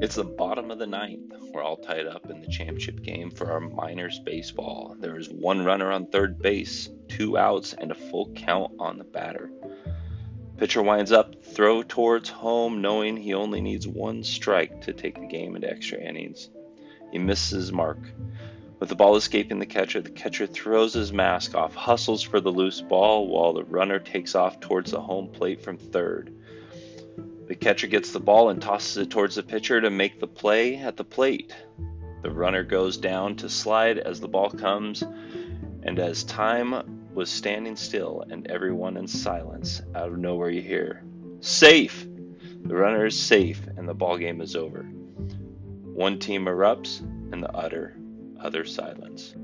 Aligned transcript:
It's 0.00 0.14
the 0.14 0.22
bottom 0.22 0.70
of 0.70 0.78
the 0.78 0.86
ninth. 0.86 1.34
We're 1.52 1.64
all 1.64 1.76
tied 1.76 2.06
up 2.06 2.30
in 2.30 2.40
the 2.40 2.46
championship 2.46 3.02
game 3.02 3.32
for 3.32 3.50
our 3.50 3.58
minors 3.58 4.20
baseball. 4.20 4.94
There 4.96 5.18
is 5.18 5.28
one 5.28 5.64
runner 5.64 5.90
on 5.90 6.06
third 6.06 6.38
base, 6.38 6.88
two 7.08 7.36
outs, 7.36 7.72
and 7.72 7.90
a 7.90 7.96
full 7.96 8.30
count 8.36 8.74
on 8.78 8.98
the 8.98 9.04
batter. 9.04 9.50
Pitcher 10.56 10.82
winds 10.82 11.10
up, 11.10 11.42
throw 11.42 11.82
towards 11.82 12.28
home, 12.28 12.80
knowing 12.80 13.16
he 13.16 13.34
only 13.34 13.60
needs 13.60 13.88
one 13.88 14.22
strike 14.22 14.82
to 14.82 14.92
take 14.92 15.18
the 15.18 15.26
game 15.26 15.56
into 15.56 15.68
extra 15.68 15.98
innings. 15.98 16.48
He 17.10 17.18
misses 17.18 17.72
mark. 17.72 17.98
With 18.78 18.90
the 18.90 18.94
ball 18.94 19.16
escaping 19.16 19.58
the 19.58 19.66
catcher, 19.66 20.00
the 20.00 20.10
catcher 20.10 20.46
throws 20.46 20.94
his 20.94 21.12
mask 21.12 21.56
off, 21.56 21.74
hustles 21.74 22.22
for 22.22 22.38
the 22.38 22.52
loose 22.52 22.80
ball, 22.80 23.26
while 23.26 23.52
the 23.52 23.64
runner 23.64 23.98
takes 23.98 24.36
off 24.36 24.60
towards 24.60 24.92
the 24.92 25.00
home 25.00 25.26
plate 25.26 25.60
from 25.60 25.76
third. 25.76 26.32
The 27.48 27.54
catcher 27.54 27.86
gets 27.86 28.12
the 28.12 28.20
ball 28.20 28.50
and 28.50 28.60
tosses 28.60 28.98
it 28.98 29.10
towards 29.10 29.36
the 29.36 29.42
pitcher 29.42 29.80
to 29.80 29.88
make 29.88 30.20
the 30.20 30.26
play 30.26 30.76
at 30.76 30.98
the 30.98 31.04
plate. 31.04 31.54
The 32.22 32.30
runner 32.30 32.62
goes 32.62 32.98
down 32.98 33.36
to 33.36 33.48
slide 33.48 33.96
as 33.98 34.20
the 34.20 34.28
ball 34.28 34.50
comes, 34.50 35.02
and 35.82 35.98
as 35.98 36.24
time 36.24 37.08
was 37.14 37.30
standing 37.30 37.76
still 37.76 38.22
and 38.28 38.46
everyone 38.50 38.98
in 38.98 39.08
silence, 39.08 39.80
out 39.94 40.10
of 40.12 40.18
nowhere 40.18 40.50
you 40.50 40.60
hear, 40.60 41.02
Safe! 41.40 42.06
The 42.64 42.74
runner 42.74 43.06
is 43.06 43.18
safe 43.18 43.66
and 43.78 43.88
the 43.88 43.94
ball 43.94 44.18
game 44.18 44.42
is 44.42 44.54
over. 44.54 44.82
One 44.82 46.18
team 46.18 46.44
erupts 46.44 47.00
and 47.32 47.42
the 47.42 47.50
utter, 47.52 47.96
other 48.38 48.66
silence. 48.66 49.34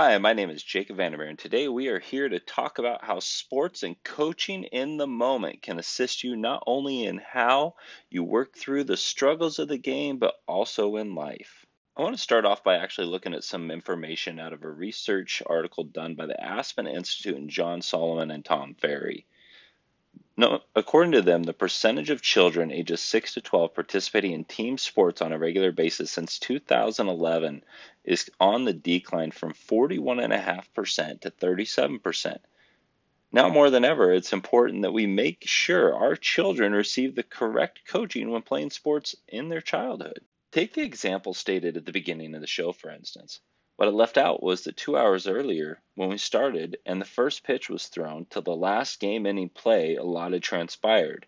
Hi, 0.00 0.16
my 0.18 0.32
name 0.32 0.48
is 0.48 0.62
Jacob 0.62 0.98
Vandermeer, 0.98 1.26
and 1.26 1.36
today 1.36 1.66
we 1.66 1.88
are 1.88 1.98
here 1.98 2.28
to 2.28 2.38
talk 2.38 2.78
about 2.78 3.02
how 3.02 3.18
sports 3.18 3.82
and 3.82 4.00
coaching 4.04 4.62
in 4.62 4.96
the 4.96 5.08
moment 5.08 5.60
can 5.60 5.80
assist 5.80 6.22
you 6.22 6.36
not 6.36 6.62
only 6.68 7.02
in 7.02 7.18
how 7.18 7.74
you 8.08 8.22
work 8.22 8.56
through 8.56 8.84
the 8.84 8.96
struggles 8.96 9.58
of 9.58 9.66
the 9.66 9.76
game, 9.76 10.18
but 10.18 10.36
also 10.46 10.94
in 10.94 11.16
life. 11.16 11.66
I 11.96 12.02
want 12.02 12.14
to 12.14 12.22
start 12.22 12.44
off 12.44 12.62
by 12.62 12.76
actually 12.76 13.08
looking 13.08 13.34
at 13.34 13.42
some 13.42 13.72
information 13.72 14.38
out 14.38 14.52
of 14.52 14.62
a 14.62 14.70
research 14.70 15.42
article 15.44 15.82
done 15.82 16.14
by 16.14 16.26
the 16.26 16.40
Aspen 16.40 16.86
Institute 16.86 17.36
and 17.36 17.50
Jon 17.50 17.82
Solomon 17.82 18.30
and 18.30 18.44
Tom 18.44 18.76
Farrey. 18.80 19.24
No, 20.40 20.62
according 20.76 21.10
to 21.12 21.22
them, 21.22 21.42
the 21.42 21.52
percentage 21.52 22.10
of 22.10 22.22
children 22.22 22.70
ages 22.70 23.00
6 23.00 23.34
to 23.34 23.40
12 23.40 23.74
participating 23.74 24.30
in 24.30 24.44
team 24.44 24.78
sports 24.78 25.20
on 25.20 25.32
a 25.32 25.38
regular 25.38 25.72
basis 25.72 26.12
since 26.12 26.38
2011 26.38 27.64
is 28.04 28.30
on 28.38 28.64
the 28.64 28.72
decline 28.72 29.32
from 29.32 29.52
41.5% 29.52 31.22
to 31.22 31.30
37%. 31.32 32.38
Now 33.32 33.48
more 33.48 33.68
than 33.68 33.84
ever, 33.84 34.12
it's 34.12 34.32
important 34.32 34.82
that 34.82 34.92
we 34.92 35.08
make 35.08 35.42
sure 35.44 35.96
our 35.96 36.14
children 36.14 36.72
receive 36.72 37.16
the 37.16 37.24
correct 37.24 37.80
coaching 37.88 38.30
when 38.30 38.42
playing 38.42 38.70
sports 38.70 39.16
in 39.26 39.48
their 39.48 39.60
childhood. 39.60 40.20
Take 40.52 40.72
the 40.72 40.82
example 40.82 41.34
stated 41.34 41.76
at 41.76 41.84
the 41.84 41.90
beginning 41.90 42.36
of 42.36 42.42
the 42.42 42.46
show, 42.46 42.70
for 42.70 42.90
instance. 42.90 43.40
What 43.78 43.86
I 43.86 43.92
left 43.92 44.18
out 44.18 44.42
was 44.42 44.64
that 44.64 44.76
two 44.76 44.96
hours 44.96 45.28
earlier, 45.28 45.80
when 45.94 46.08
we 46.08 46.18
started 46.18 46.78
and 46.84 47.00
the 47.00 47.04
first 47.04 47.44
pitch 47.44 47.70
was 47.70 47.86
thrown 47.86 48.24
till 48.24 48.42
the 48.42 48.56
last 48.56 48.98
game 48.98 49.24
inning 49.24 49.50
play 49.50 49.94
allotted 49.94 50.42
transpired, 50.42 51.26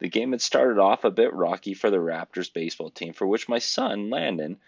the 0.00 0.08
game 0.08 0.32
had 0.32 0.40
started 0.40 0.80
off 0.80 1.04
a 1.04 1.12
bit 1.12 1.32
rocky 1.32 1.74
for 1.74 1.88
the 1.88 1.98
Raptors 1.98 2.52
baseball 2.52 2.90
team, 2.90 3.12
for 3.12 3.24
which 3.24 3.48
my 3.48 3.60
son, 3.60 4.10
Landon, 4.10 4.58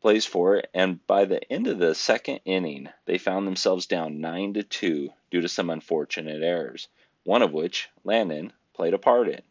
plays 0.00 0.24
for, 0.24 0.62
and 0.72 1.06
by 1.06 1.26
the 1.26 1.52
end 1.52 1.66
of 1.66 1.78
the 1.78 1.94
second 1.94 2.40
inning, 2.46 2.88
they 3.04 3.18
found 3.18 3.46
themselves 3.46 3.84
down 3.84 4.22
9 4.22 4.54
to 4.54 4.62
2 4.62 5.12
due 5.30 5.40
to 5.42 5.48
some 5.50 5.68
unfortunate 5.68 6.42
errors, 6.42 6.88
one 7.24 7.42
of 7.42 7.52
which, 7.52 7.90
Landon, 8.04 8.54
played 8.72 8.94
a 8.94 8.98
part 8.98 9.28
in. 9.28 9.42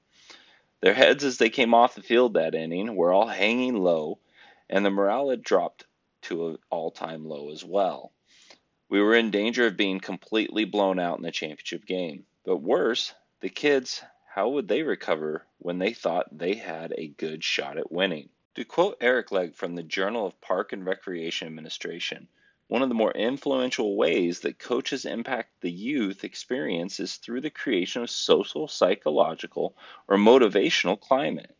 Their 0.82 0.96
heads 0.96 1.24
as 1.24 1.38
they 1.38 1.52
came 1.52 1.76
off 1.76 1.94
the 1.94 2.02
field 2.02 2.34
that 2.34 2.56
inning 2.56 2.96
were 2.96 3.14
all 3.14 3.28
hanging 3.28 3.76
low, 3.76 4.18
and 4.68 4.84
the 4.84 4.90
morale 4.90 5.30
had 5.30 5.44
dropped 5.44 5.86
to 6.24 6.48
an 6.48 6.58
all 6.70 6.92
time 6.92 7.26
low 7.26 7.52
as 7.52 7.64
well. 7.64 8.12
We 8.90 9.02
were 9.02 9.16
in 9.16 9.32
danger 9.32 9.68
of 9.68 9.78
being 9.78 10.00
completely 10.00 10.66
blown 10.66 11.00
out 11.00 11.18
in 11.18 11.24
the 11.24 11.32
championship 11.32 11.86
game. 11.86 12.26
But 12.44 12.58
worse, 12.58 13.14
the 13.40 13.50
kids, 13.50 14.04
how 14.34 14.50
would 14.50 14.68
they 14.68 14.84
recover 14.84 15.46
when 15.60 15.80
they 15.80 15.94
thought 15.94 16.38
they 16.38 16.56
had 16.56 16.94
a 16.98 17.08
good 17.08 17.44
shot 17.44 17.78
at 17.78 17.92
winning? 17.92 18.30
To 18.56 18.66
quote 18.66 18.98
Eric 19.02 19.32
Legg 19.32 19.56
from 19.56 19.76
the 19.76 19.84
Journal 19.84 20.28
of 20.28 20.40
Park 20.42 20.74
and 20.74 20.86
Recreation 20.86 21.48
Administration, 21.48 22.28
one 22.68 22.82
of 22.82 22.90
the 22.90 22.96
more 22.96 23.12
influential 23.12 23.96
ways 23.96 24.40
that 24.42 24.60
coaches 24.60 25.06
impact 25.06 25.62
the 25.62 25.72
youth 25.72 26.24
experience 26.24 27.00
is 27.00 27.18
through 27.18 27.42
the 27.42 27.50
creation 27.50 28.04
of 28.04 28.10
social, 28.10 28.68
psychological, 28.68 29.76
or 30.08 30.18
motivational 30.18 31.00
climate. 31.00 31.56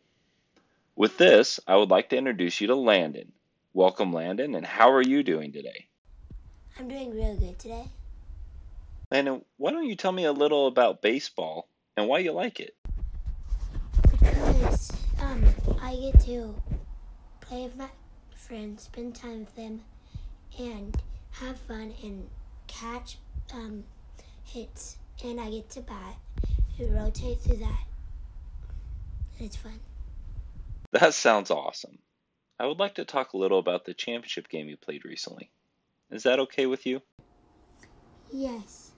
With 0.96 1.18
this, 1.18 1.60
I 1.66 1.76
would 1.76 1.90
like 1.90 2.08
to 2.10 2.16
introduce 2.16 2.60
you 2.60 2.68
to 2.68 2.76
Landon, 2.76 3.32
Welcome, 3.76 4.12
Landon, 4.12 4.54
and 4.54 4.64
how 4.64 4.92
are 4.92 5.02
you 5.02 5.24
doing 5.24 5.50
today? 5.50 5.88
I'm 6.78 6.86
doing 6.86 7.10
real 7.10 7.36
good 7.36 7.58
today. 7.58 7.88
Landon, 9.10 9.44
why 9.56 9.72
don't 9.72 9.88
you 9.88 9.96
tell 9.96 10.12
me 10.12 10.26
a 10.26 10.32
little 10.32 10.68
about 10.68 11.02
baseball 11.02 11.68
and 11.96 12.06
why 12.06 12.20
you 12.20 12.30
like 12.30 12.60
it? 12.60 12.76
Because 14.12 14.92
um, 15.20 15.42
I 15.82 15.96
get 15.96 16.20
to 16.20 16.54
play 17.40 17.64
with 17.64 17.76
my 17.76 17.88
friends, 18.36 18.84
spend 18.84 19.16
time 19.16 19.40
with 19.40 19.56
them, 19.56 19.80
and 20.56 20.96
have 21.32 21.58
fun 21.58 21.94
and 22.00 22.28
catch 22.68 23.18
um, 23.52 23.82
hits, 24.44 24.98
and 25.24 25.40
I 25.40 25.50
get 25.50 25.68
to 25.70 25.80
bat 25.80 26.14
and 26.78 26.94
rotate 26.94 27.40
through 27.40 27.56
that. 27.56 27.84
And 29.36 29.46
it's 29.48 29.56
fun. 29.56 29.80
That 30.92 31.12
sounds 31.12 31.50
awesome. 31.50 31.98
I 32.58 32.66
would 32.66 32.78
like 32.78 32.94
to 32.96 33.04
talk 33.04 33.32
a 33.32 33.36
little 33.36 33.58
about 33.58 33.84
the 33.84 33.94
championship 33.94 34.48
game 34.48 34.68
you 34.68 34.76
played 34.76 35.04
recently. 35.04 35.50
Is 36.10 36.22
that 36.22 36.38
okay 36.38 36.66
with 36.66 36.86
you? 36.86 37.02
Yes. 38.32 38.92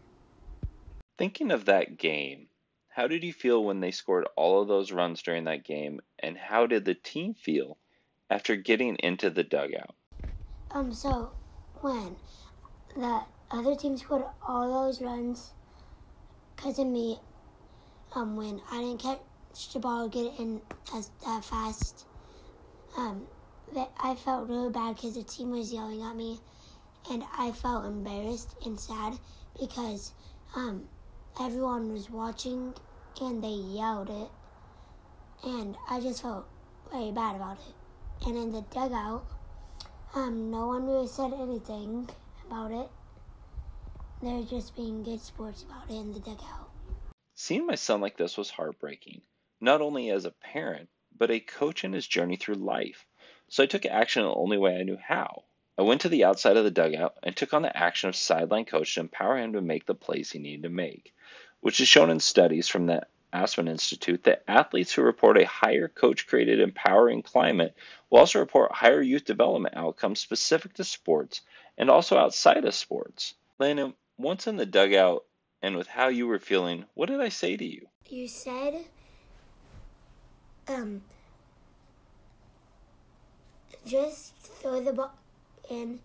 Thinking 1.19 1.51
of 1.51 1.65
that 1.65 1.97
game, 1.97 2.49
how 2.89 3.07
did 3.07 3.25
you 3.25 3.33
feel 3.33 3.65
when 3.65 3.81
they 3.81 3.91
scored 3.91 4.27
all 4.37 4.61
of 4.61 4.69
those 4.69 4.93
runs 4.93 5.23
during 5.23 5.45
that 5.45 5.65
game, 5.65 6.01
and 6.19 6.37
how 6.37 6.67
did 6.67 6.85
the 6.85 6.95
team 6.95 7.35
feel 7.35 7.79
after 8.29 8.57
getting 8.57 8.97
into 8.97 9.31
the 9.31 9.45
dugout? 9.45 9.95
Um, 10.71 10.93
so 10.93 11.31
when 11.81 12.17
the 12.95 13.23
other 13.51 13.75
team 13.75 13.97
scored 13.97 14.25
all 14.47 14.85
those 14.85 15.01
runs, 15.01 15.53
because 16.55 16.79
of 16.79 16.87
me, 16.87 17.21
um, 18.15 18.37
when 18.37 18.61
I 18.71 18.81
didn't 18.81 19.01
catch 19.01 19.21
the 19.73 19.79
ball, 19.79 20.09
get 20.09 20.27
it 20.27 20.39
in 20.39 20.61
as 20.95 21.11
that 21.25 21.45
fast, 21.45 22.05
um, 22.97 23.27
that 23.75 23.91
I 24.03 24.15
felt 24.15 24.49
really 24.49 24.71
bad 24.71 24.97
because 24.97 25.15
the 25.15 25.23
team 25.23 25.51
was 25.51 25.73
yelling 25.73 26.03
at 26.03 26.17
me, 26.17 26.41
and 27.11 27.25
I 27.37 27.53
felt 27.53 27.85
embarrassed 27.85 28.55
and 28.65 28.79
sad 28.79 29.19
because 29.59 30.13
um, 30.55 30.89
everyone 31.41 31.93
was 31.93 32.11
watching 32.11 32.75
and 33.21 33.43
they 33.43 33.49
yelled 33.49 34.11
it, 34.11 34.31
and 35.45 35.77
I 35.89 36.01
just 36.01 36.23
felt 36.23 36.47
very 36.91 37.13
bad 37.13 37.37
about 37.37 37.59
it. 37.59 38.27
And 38.27 38.37
in 38.37 38.53
the 38.53 38.63
dugout, 38.63 39.27
um, 40.15 40.51
no 40.51 40.67
one 40.69 40.87
really 40.87 41.09
said 41.09 41.33
anything 41.33 42.09
about 42.47 42.71
it. 42.71 42.89
They're 44.23 44.43
just 44.43 44.75
being 44.75 45.03
good 45.03 45.21
sports 45.21 45.63
about 45.63 45.91
it 45.91 45.95
in 45.95 46.13
the 46.13 46.21
dugout. 46.21 46.71
Seeing 47.35 47.67
my 47.67 47.75
son 47.75 48.01
like 48.01 48.17
this 48.17 48.39
was 48.39 48.49
heartbreaking, 48.49 49.21
not 49.61 49.83
only 49.83 50.11
as 50.11 50.25
a 50.25 50.31
parent, 50.31 50.89
but 51.19 51.31
a 51.31 51.41
coach 51.41 51.85
in 51.85 51.93
his 51.93 52.07
journey 52.07 52.37
through 52.37 52.55
life. 52.55 53.05
So 53.49 53.63
I 53.63 53.67
took 53.67 53.87
action 53.87 54.23
the 54.23 54.35
only 54.35 54.59
way 54.59 54.77
I 54.77 54.83
knew 54.83 54.97
how. 54.97 55.45
I 55.79 55.83
went 55.83 56.01
to 56.03 56.09
the 56.09 56.25
outside 56.25 56.57
of 56.57 56.65
the 56.65 56.71
dugout 56.71 57.17
and 57.23 57.37
took 57.37 57.53
on 57.53 57.63
the 57.63 57.77
action 57.77 58.09
of 58.09 58.17
sideline 58.17 58.65
coach 58.65 58.95
to 58.95 59.01
empower 59.01 59.37
him 59.37 59.53
to 59.53 59.61
make 59.61 59.87
the 59.87 59.95
plays 59.95 60.31
he 60.31 60.39
needed 60.39 60.63
to 60.63 60.69
make, 60.69 61.15
which 61.61 61.81
is 61.81 61.89
shown 61.89 62.11
in 62.11 62.21
studies 62.21 62.67
from 62.67 62.87
the 62.87 63.07
Aspen 63.33 63.69
Institute 63.69 64.25
that 64.25 64.45
athletes 64.49 64.95
who 64.95 65.03
report 65.03 65.37
a 65.37 65.47
higher 65.47 65.89
coach 65.89 66.27
created 66.27 66.61
empowering 66.61 67.23
climate 67.23 67.75
will 68.09 68.21
also 68.21 68.39
report 68.39 68.73
higher 68.73 69.03
youth 69.03 69.25
development 69.25 69.77
outcomes 69.77 70.21
specific 70.21 70.73
to 70.75 70.85
sports 70.85 71.43
and 71.77 71.91
also 71.91 72.17
outside 72.17 72.65
of 72.65 72.75
sports. 72.75 73.35
Landon, 73.59 73.95
once 74.17 74.47
in 74.47 74.57
the 74.57 74.65
dugout 74.65 75.25
and 75.61 75.77
with 75.77 75.89
how 75.89 76.09
you 76.09 76.27
were 76.27 76.39
feeling, 76.39 76.87
what 76.95 77.11
did 77.11 77.21
I 77.21 77.29
say 77.29 77.57
to 77.57 77.65
you? 77.65 77.87
You 78.09 78.29
said, 78.29 78.85
um, 80.69 81.03
just 83.87 84.37
throw 84.37 84.81
the 84.83 84.93
ball 84.93 85.15
in 85.71 86.01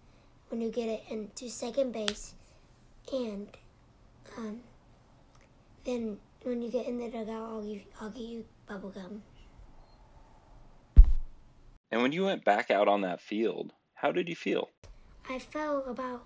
when 0.50 0.62
you 0.62 0.70
get 0.70 0.88
it 0.88 1.04
into 1.10 1.50
second 1.50 1.92
base, 1.92 2.36
and 3.12 3.48
um, 4.38 4.60
then 5.84 6.18
when 6.44 6.62
you 6.62 6.70
get 6.70 6.88
in 6.88 7.00
the 7.00 7.10
dugout, 7.10 7.50
I'll 7.50 7.62
give 7.62 7.82
I'll 8.00 8.10
give 8.10 8.22
you 8.22 8.46
bubble 8.68 8.90
gum. 8.90 9.24
And 11.92 12.02
when 12.02 12.12
you 12.12 12.26
went 12.26 12.46
back 12.46 12.72
out 12.72 12.88
on 12.88 13.02
that 13.02 13.20
field, 13.20 13.74
how 13.96 14.12
did 14.12 14.30
you 14.30 14.36
feel? 14.36 14.70
I 15.30 15.40
felt 15.40 15.88
about 15.88 16.26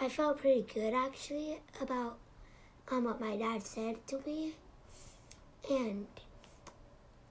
I 0.00 0.08
felt 0.08 0.38
pretty 0.38 0.66
good 0.72 0.94
actually 0.94 1.58
about 1.80 2.18
um 2.90 3.04
what 3.04 3.20
my 3.20 3.36
dad 3.36 3.62
said 3.66 4.06
to 4.08 4.20
me, 4.26 4.54
and 5.70 6.06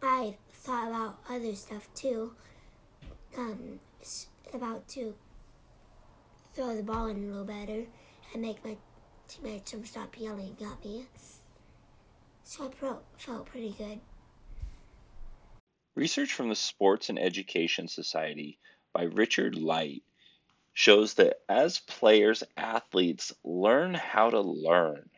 I 0.02 0.36
thought 0.52 0.90
about 0.90 1.20
other 1.30 1.56
stuff 1.56 1.88
too. 1.96 2.34
Um, 3.38 3.80
about 4.52 4.88
to 4.90 5.14
throw 6.56 6.76
the 6.76 6.82
ball 6.82 7.06
in 7.08 7.18
a 7.18 7.28
little 7.28 7.46
better 7.46 7.86
and 8.34 8.42
make 8.42 8.66
my 8.66 8.76
teammates 9.28 9.76
stop 9.84 10.20
yelling 10.20 10.58
at 10.60 10.84
me. 10.84 11.06
So 12.44 12.66
I 12.66 12.68
pro- 12.70 13.00
felt 13.18 13.46
pretty 13.46 13.76
good. 13.78 14.00
Research 15.96 16.34
from 16.34 16.50
the 16.50 16.56
Sports 16.56 17.10
and 17.10 17.20
Education 17.20 17.88
Society 17.88 18.58
by 18.94 19.04
Richard 19.04 19.56
Light 19.56 20.04
shows 20.74 21.16
that 21.16 21.42
as 21.50 21.80
players, 21.80 22.44
athletes 22.56 23.34
learn 23.44 23.94
how 23.94 24.30
to 24.30 24.42
learn, 24.42 25.10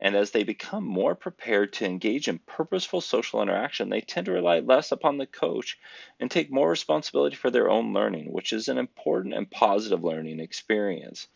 and 0.00 0.14
as 0.14 0.30
they 0.30 0.44
become 0.44 0.84
more 0.84 1.14
prepared 1.14 1.72
to 1.72 1.84
engage 1.84 2.28
in 2.28 2.38
purposeful 2.38 3.00
social 3.00 3.42
interaction, 3.42 3.88
they 3.88 4.00
tend 4.00 4.26
to 4.26 4.32
rely 4.32 4.60
less 4.60 4.92
upon 4.92 5.18
the 5.18 5.26
coach 5.26 5.78
and 6.20 6.30
take 6.30 6.52
more 6.52 6.70
responsibility 6.70 7.34
for 7.34 7.50
their 7.50 7.68
own 7.68 7.92
learning, 7.92 8.32
which 8.32 8.52
is 8.52 8.68
an 8.68 8.78
important 8.78 9.34
and 9.34 9.50
positive 9.50 10.04
learning 10.04 10.38
experience. 10.38 11.26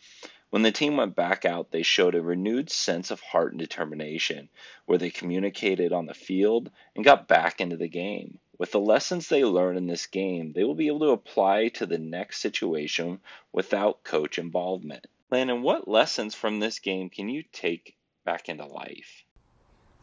When 0.50 0.62
the 0.62 0.70
team 0.70 0.97
went 0.97 1.17
back 1.17 1.44
out, 1.44 1.70
they 1.70 1.82
showed 1.82 2.14
a 2.14 2.20
renewed 2.20 2.70
sense 2.70 3.11
of 3.11 3.20
heart 3.20 3.53
and 3.53 3.59
determination, 3.59 4.49
where 4.85 4.99
they 4.99 5.11
communicated 5.11 5.93
on 5.93 6.06
the 6.06 6.15
field 6.15 6.70
and 6.94 7.05
got 7.05 7.26
back 7.26 7.61
into 7.61 7.79
the 7.79 7.88
game. 7.88 8.38
With 8.58 8.70
the 8.70 8.79
lessons 8.79 9.29
they 9.29 9.44
learn 9.44 9.76
in 9.76 9.87
this 9.87 10.06
game, 10.06 10.53
they 10.53 10.62
will 10.62 10.75
be 10.75 10.87
able 10.87 11.00
to 11.00 11.12
apply 11.12 11.69
to 11.69 11.87
the 11.87 11.99
next 11.99 12.41
situation 12.41 13.20
without 13.50 14.05
coach 14.05 14.38
involvement. 14.38 15.06
Landon, 15.31 15.62
what 15.62 15.88
lessons 15.88 16.35
from 16.35 16.61
this 16.61 16.79
game 16.79 17.08
can 17.08 17.31
you 17.31 17.43
take 17.50 17.97
back 18.25 18.49
into 18.49 18.67
life? 18.67 19.25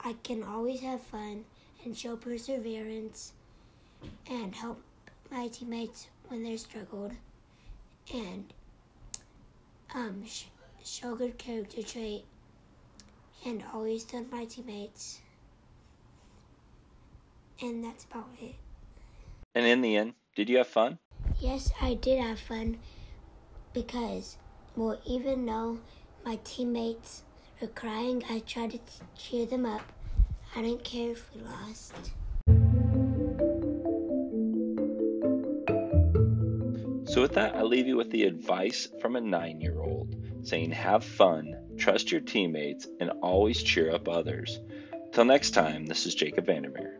I 0.01 0.13
can 0.23 0.43
always 0.43 0.81
have 0.81 1.01
fun 1.01 1.45
and 1.83 1.97
show 1.97 2.15
perseverance 2.15 3.33
and 4.29 4.55
help 4.55 4.81
my 5.31 5.47
teammates 5.47 6.07
when 6.27 6.43
they're 6.43 6.57
struggled 6.57 7.13
and 8.13 8.53
um, 9.93 10.23
sh- 10.25 10.45
show 10.83 11.15
good 11.15 11.37
character 11.37 11.81
trait 11.83 12.25
and 13.45 13.63
always 13.73 14.03
tell 14.03 14.25
my 14.31 14.45
teammates. 14.45 15.21
And 17.61 17.83
that's 17.83 18.05
about 18.05 18.29
it. 18.41 18.55
And 19.55 19.65
in 19.65 19.81
the 19.81 19.97
end, 19.97 20.13
did 20.35 20.49
you 20.49 20.57
have 20.57 20.67
fun? 20.67 20.99
Yes, 21.39 21.71
I 21.81 21.95
did 21.95 22.19
have 22.21 22.39
fun 22.39 22.79
because, 23.73 24.37
well, 24.75 24.99
even 25.05 25.45
though 25.45 25.79
my 26.25 26.39
teammates 26.43 27.23
were 27.61 27.67
crying, 27.67 28.23
I 28.29 28.39
tried 28.39 28.71
to 28.71 28.79
cheer 29.17 29.45
them 29.45 29.65
up. 29.65 29.81
I 30.55 30.61
didn't 30.61 30.83
care 30.83 31.11
if 31.11 31.29
we 31.33 31.41
lost. 31.41 31.93
So, 37.09 37.21
with 37.21 37.33
that, 37.33 37.55
I 37.55 37.63
leave 37.63 37.87
you 37.87 37.97
with 37.97 38.11
the 38.11 38.23
advice 38.23 38.87
from 39.01 39.15
a 39.15 39.21
nine 39.21 39.59
year 39.61 39.79
old 39.79 40.15
saying, 40.43 40.71
Have 40.71 41.03
fun, 41.03 41.55
trust 41.77 42.11
your 42.11 42.21
teammates, 42.21 42.87
and 42.99 43.11
always 43.21 43.63
cheer 43.63 43.93
up 43.93 44.07
others. 44.07 44.59
Till 45.11 45.25
next 45.25 45.51
time, 45.51 45.85
this 45.85 46.05
is 46.05 46.15
Jacob 46.15 46.45
Vandermeer. 46.45 46.98